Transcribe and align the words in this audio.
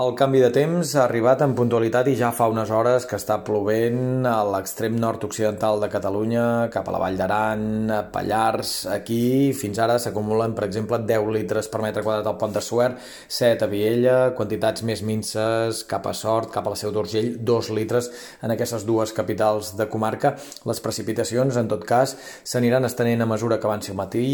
El 0.00 0.14
canvi 0.16 0.38
de 0.40 0.48
temps 0.48 0.94
ha 0.96 1.02
arribat 1.02 1.42
en 1.44 1.52
puntualitat 1.52 2.06
i 2.08 2.14
ja 2.16 2.30
fa 2.32 2.46
unes 2.48 2.70
hores 2.72 3.04
que 3.04 3.18
està 3.18 3.34
plovent 3.44 4.24
a 4.24 4.38
l'extrem 4.48 4.94
nord-occidental 4.96 5.82
de 5.82 5.90
Catalunya, 5.92 6.44
cap 6.72 6.86
a 6.88 6.94
la 6.94 7.00
Vall 7.02 7.18
d'Aran, 7.18 7.90
Pallars. 8.14 8.70
Aquí 8.94 9.50
fins 9.52 9.76
ara 9.82 9.98
s'acumulen, 10.00 10.54
per 10.56 10.64
exemple, 10.64 11.02
10 11.04 11.28
litres 11.34 11.68
per 11.68 11.82
metre 11.84 12.04
quadrat 12.06 12.30
al 12.30 12.38
Pont 12.40 12.54
de 12.54 12.62
Suert, 12.64 12.96
7 13.28 13.66
a 13.66 13.68
Viella, 13.68 14.14
quantitats 14.38 14.86
més 14.88 15.02
minces 15.04 15.82
cap 15.90 16.08
a 16.08 16.14
Sort, 16.16 16.48
cap 16.54 16.64
a 16.64 16.72
la 16.72 16.80
Seu 16.80 16.94
d'Urgell, 16.96 17.34
2 17.52 17.70
litres 17.76 18.08
en 18.40 18.56
aquestes 18.56 18.88
dues 18.88 19.12
capitals 19.12 19.74
de 19.76 19.88
comarca. 19.92 20.32
Les 20.70 20.80
precipitacions, 20.80 21.60
en 21.60 21.68
tot 21.74 21.84
cas, 21.84 22.16
s'aniran 22.40 22.88
estenent 22.88 23.26
a 23.26 23.28
mesura 23.34 23.60
que 23.60 23.68
avanci 23.68 23.92
el 23.92 24.00
matí, 24.00 24.24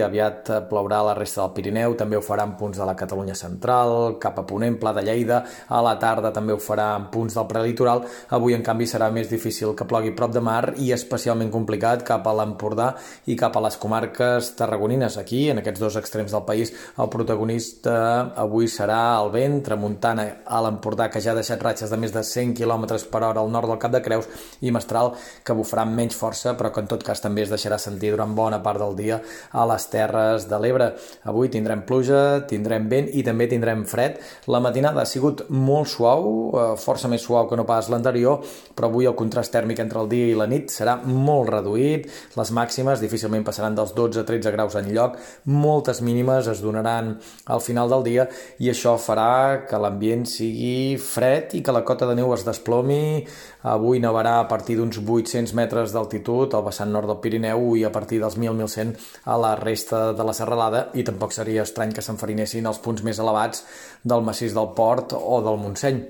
aviat 0.00 0.48
plourà 0.72 1.04
la 1.10 1.18
resta 1.20 1.42
del 1.44 1.52
Pirineu, 1.60 1.98
també 2.00 2.16
ho 2.16 2.24
farà 2.24 2.48
en 2.48 2.56
punts 2.56 2.80
de 2.80 2.88
la 2.88 2.96
Catalunya 2.96 3.36
central, 3.36 4.16
cap 4.24 4.40
a 4.40 4.48
Ponent, 4.48 4.80
Pla 4.80 4.96
de 4.96 5.09
Lleida, 5.10 5.42
a 5.68 5.82
la 5.82 5.96
tarda 6.00 6.30
també 6.34 6.54
ho 6.54 6.60
farà 6.62 6.92
en 6.96 7.08
punts 7.12 7.34
del 7.36 7.48
prelitoral, 7.50 8.04
avui 8.30 8.54
en 8.54 8.64
canvi 8.66 8.86
serà 8.86 9.10
més 9.12 9.28
difícil 9.30 9.74
que 9.76 9.86
plogui 9.88 10.14
prop 10.16 10.32
de 10.34 10.42
mar 10.44 10.74
i 10.78 10.92
especialment 10.94 11.50
complicat 11.52 12.04
cap 12.06 12.26
a 12.26 12.34
l'Empordà 12.38 12.92
i 13.30 13.36
cap 13.38 13.56
a 13.56 13.64
les 13.64 13.76
comarques 13.80 14.52
tarragonines. 14.58 15.18
Aquí, 15.20 15.48
en 15.50 15.60
aquests 15.60 15.82
dos 15.82 15.98
extrems 16.00 16.34
del 16.34 16.46
país, 16.46 16.72
el 17.00 17.10
protagonista 17.12 17.94
avui 18.40 18.68
serà 18.70 19.00
el 19.20 19.32
vent, 19.34 19.60
tramuntana 19.66 20.26
a 20.46 20.62
l'Empordà, 20.64 21.10
que 21.10 21.22
ja 21.22 21.32
ha 21.34 21.38
deixat 21.38 21.62
ratxes 21.62 21.92
de 21.92 21.98
més 22.00 22.14
de 22.14 22.22
100 22.26 22.54
km 22.58 22.86
per 23.10 23.22
hora 23.22 23.42
al 23.42 23.50
nord 23.52 23.70
del 23.70 23.80
Cap 23.82 23.94
de 23.94 24.02
Creus, 24.04 24.28
i 24.60 24.72
mestral, 24.74 25.14
que 25.44 25.56
bufarà 25.56 25.84
amb 25.86 25.96
menys 25.98 26.18
força, 26.18 26.54
però 26.58 26.72
que 26.72 26.82
en 26.84 26.90
tot 26.90 27.04
cas 27.06 27.22
també 27.22 27.44
es 27.46 27.52
deixarà 27.52 27.78
sentir 27.80 28.12
durant 28.14 28.34
bona 28.36 28.60
part 28.64 28.82
del 28.82 28.96
dia 28.98 29.20
a 29.52 29.66
les 29.70 29.86
Terres 29.92 30.48
de 30.50 30.60
l'Ebre. 30.60 30.92
Avui 31.30 31.50
tindrem 31.52 31.84
pluja, 31.86 32.42
tindrem 32.50 32.88
vent 32.90 33.10
i 33.14 33.24
també 33.26 33.48
tindrem 33.50 33.84
fred. 33.88 34.18
La 34.50 34.60
matinada 34.62 34.89
ha 34.98 35.06
sigut 35.06 35.44
molt 35.50 35.88
suau, 35.88 36.24
eh, 36.54 36.76
força 36.80 37.08
més 37.08 37.22
suau 37.22 37.48
que 37.48 37.56
no 37.56 37.66
pas 37.68 37.88
l'anterior, 37.92 38.40
però 38.74 38.88
avui 38.88 39.06
el 39.06 39.14
contrast 39.14 39.52
tèrmic 39.52 39.78
entre 39.78 40.00
el 40.00 40.08
dia 40.08 40.30
i 40.30 40.34
la 40.38 40.46
nit 40.50 40.70
serà 40.70 40.96
molt 41.04 41.50
reduït, 41.50 42.08
les 42.36 42.50
màximes 42.50 43.00
difícilment 43.00 43.44
passaran 43.44 43.74
dels 43.74 43.94
12-13 43.94 44.52
graus 44.52 44.74
en 44.74 44.90
lloc, 44.94 45.18
moltes 45.44 46.00
mínimes 46.00 46.48
es 46.50 46.62
donaran 46.64 47.18
al 47.46 47.60
final 47.60 47.90
del 47.90 48.02
dia 48.06 48.26
i 48.58 48.70
això 48.70 48.96
farà 48.98 49.66
que 49.68 49.78
l'ambient 49.78 50.26
sigui 50.26 50.96
fred 51.00 51.54
i 51.54 51.62
que 51.62 51.74
la 51.74 51.84
cota 51.84 52.08
de 52.08 52.16
neu 52.18 52.32
es 52.34 52.44
desplomi. 52.46 53.26
Avui 53.70 54.00
nevarà 54.00 54.38
a 54.40 54.46
partir 54.48 54.78
d'uns 54.78 54.96
800 55.02 55.52
metres 55.58 55.92
d'altitud 55.92 56.54
al 56.56 56.64
vessant 56.64 56.92
nord 56.92 57.10
del 57.10 57.20
Pirineu 57.20 57.74
i 57.76 57.84
a 57.84 57.92
partir 57.92 58.20
dels 58.22 58.38
1.000-1.100 58.38 58.94
a 59.28 59.36
la 59.36 59.54
resta 59.60 60.14
de 60.16 60.24
la 60.24 60.32
serralada 60.36 60.86
i 60.96 61.04
tampoc 61.04 61.34
seria 61.36 61.66
estrany 61.66 61.92
que 61.92 62.04
s'enfarinessin 62.04 62.66
els 62.70 62.80
punts 62.80 63.04
més 63.04 63.20
elevats 63.20 63.64
del 64.04 64.24
massís 64.24 64.56
del 64.56 64.72
Port 64.72 64.79
Port 64.80 65.12
o 65.16 65.42
del 65.44 65.60
Montseny. 65.60 66.00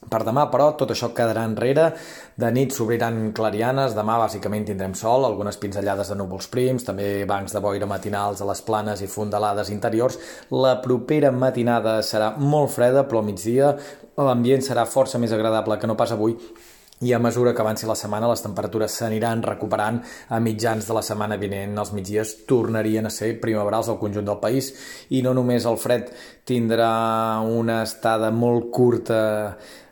Per 0.00 0.22
demà, 0.24 0.46
però, 0.48 0.70
tot 0.80 0.94
això 0.94 1.10
quedarà 1.12 1.42
enrere. 1.44 1.90
De 2.40 2.48
nit 2.56 2.72
s'obriran 2.72 3.18
clarianes, 3.36 3.92
demà 3.92 4.16
bàsicament 4.22 4.64
tindrem 4.64 4.94
sol, 4.96 5.26
algunes 5.28 5.60
pinzellades 5.60 6.08
de 6.08 6.16
núvols 6.16 6.48
prims, 6.52 6.86
també 6.88 7.26
bancs 7.28 7.52
de 7.52 7.60
boira 7.60 7.88
matinals 7.88 8.40
a 8.40 8.48
les 8.48 8.64
planes 8.64 9.04
i 9.04 9.10
fondalades 9.12 9.68
interiors. 9.74 10.16
La 10.56 10.78
propera 10.80 11.32
matinada 11.36 11.98
serà 12.00 12.32
molt 12.40 12.72
freda, 12.72 13.04
però 13.04 13.20
al 13.20 13.28
migdia 13.28 13.74
l'ambient 14.16 14.64
serà 14.64 14.88
força 14.88 15.20
més 15.20 15.36
agradable 15.36 15.76
que 15.76 15.88
no 15.88 16.00
pas 16.00 16.16
avui 16.16 16.38
i 17.00 17.14
a 17.14 17.18
mesura 17.18 17.54
que 17.54 17.62
avanci 17.62 17.86
la 17.88 17.96
setmana 17.96 18.28
les 18.28 18.42
temperatures 18.44 18.92
s'aniran 19.00 19.40
recuperant 19.42 20.02
a 20.28 20.40
mitjans 20.40 20.84
de 20.84 20.96
la 20.96 21.02
setmana 21.02 21.38
vinent. 21.40 21.78
Els 21.80 21.94
migdies 21.96 22.34
tornarien 22.48 23.08
a 23.08 23.12
ser 23.14 23.32
primaverals 23.40 23.88
al 23.88 23.98
conjunt 24.02 24.28
del 24.28 24.40
país 24.42 24.72
i 25.08 25.22
no 25.24 25.32
només 25.36 25.64
el 25.64 25.80
fred 25.80 26.12
tindrà 26.44 27.40
una 27.40 27.82
estada 27.86 28.30
molt 28.30 28.68
curta 28.70 29.22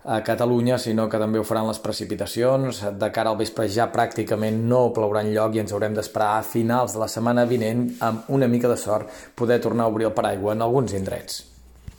a 0.09 0.23
Catalunya, 0.25 0.79
sinó 0.81 1.05
que 1.09 1.21
també 1.21 1.41
ho 1.41 1.45
faran 1.45 1.67
les 1.69 1.81
precipitacions. 1.85 2.81
De 3.01 3.11
cara 3.13 3.33
al 3.33 3.41
vespre 3.41 3.69
ja 3.73 3.91
pràcticament 3.93 4.63
no 4.69 4.87
plourà 4.97 5.25
lloc 5.25 5.57
i 5.57 5.65
ens 5.65 5.73
haurem 5.73 5.97
d'esperar 5.97 6.39
a 6.39 6.47
finals 6.47 6.97
de 6.97 7.05
la 7.05 7.13
setmana 7.13 7.45
vinent 7.49 7.87
amb 8.05 8.33
una 8.33 8.49
mica 8.49 8.73
de 8.73 8.81
sort 8.81 9.09
poder 9.37 9.61
tornar 9.61 9.85
a 9.85 9.93
obrir 9.93 10.09
el 10.09 10.17
paraigua 10.17 10.57
en 10.57 10.65
alguns 10.65 10.97
indrets. 10.97 11.48